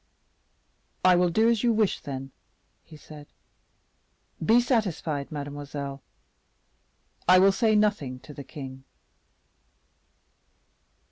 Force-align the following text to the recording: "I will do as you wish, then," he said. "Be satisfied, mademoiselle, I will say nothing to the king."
"I 1.05 1.15
will 1.15 1.29
do 1.29 1.47
as 1.47 1.61
you 1.61 1.71
wish, 1.71 1.99
then," 1.99 2.31
he 2.83 2.97
said. 2.97 3.27
"Be 4.43 4.59
satisfied, 4.59 5.31
mademoiselle, 5.31 6.01
I 7.27 7.37
will 7.37 7.51
say 7.51 7.75
nothing 7.75 8.19
to 8.21 8.33
the 8.33 8.43
king." 8.43 8.83